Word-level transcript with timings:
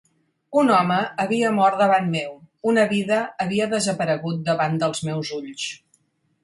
Un 0.61 0.71
home 0.77 0.95
havia 1.23 1.51
mort 1.57 1.77
davant 1.81 2.09
meu; 2.15 2.33
una 2.73 2.87
vida 2.95 3.21
havia 3.45 3.69
desaparegut 3.77 4.43
davant 4.51 4.85
dels 4.85 5.05
meus 5.11 5.37
ulls. 5.41 5.71